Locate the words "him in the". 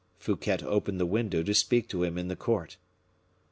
2.03-2.35